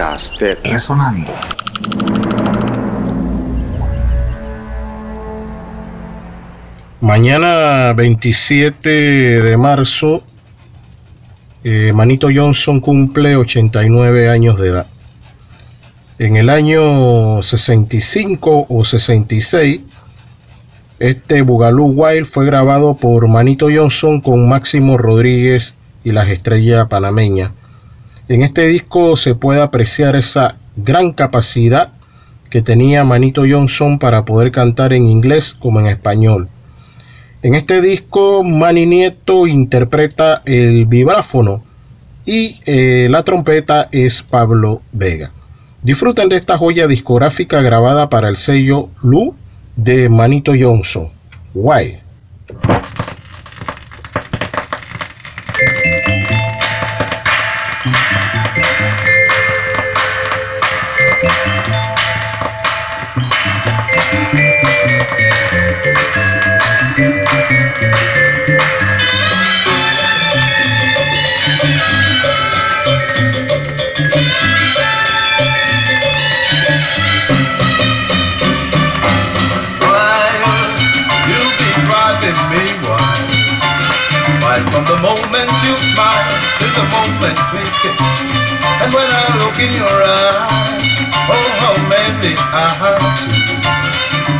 [0.00, 1.30] Podcast de Resonando.
[7.02, 8.88] Mañana 27
[9.42, 10.22] de marzo,
[11.64, 14.86] eh, Manito Johnson cumple 89 años de edad.
[16.18, 19.82] En el año 65 o 66,
[20.98, 27.50] este Bugalú Wild fue grabado por Manito Johnson con Máximo Rodríguez y las estrellas panameñas.
[28.30, 31.94] En este disco se puede apreciar esa gran capacidad
[32.48, 36.48] que tenía Manito Johnson para poder cantar en inglés como en español.
[37.42, 41.64] En este disco Manny Nieto interpreta el vibráfono
[42.24, 45.32] y eh, la trompeta es Pablo Vega.
[45.82, 49.34] Disfruten de esta joya discográfica grabada para el sello Lu
[49.74, 51.10] de Manito Johnson.
[51.52, 51.98] Guay.
[89.60, 90.88] In your eyes.
[91.28, 93.44] Oh, how many I see.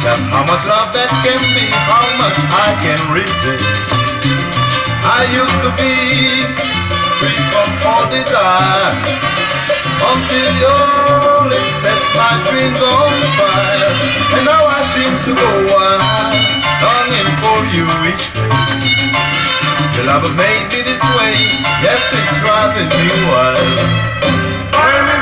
[0.00, 3.92] Just how much love that can be, how much I can resist.
[5.04, 5.92] I used to be
[7.20, 8.96] free from all desire
[10.08, 13.92] until your lips set my dreams on fire.
[14.40, 15.69] And now I seem to go
[20.20, 21.32] Has made me this way,
[21.80, 25.19] yes, it's driving me wild.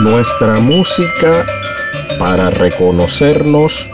[0.00, 1.44] Nuestra música
[2.18, 3.90] para reconocernos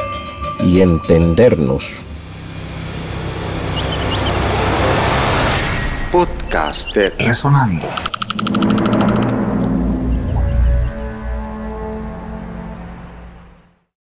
[0.65, 2.05] y entendernos.
[6.13, 7.89] Podcast de Resonando.